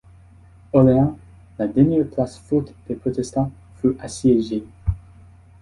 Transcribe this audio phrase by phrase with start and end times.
[0.73, 1.15] Orléans,
[1.59, 4.63] la dernière place forte des protestants, fut assiégée.